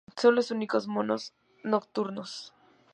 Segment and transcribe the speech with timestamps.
[0.17, 2.55] Son los únicos monos nocturnos.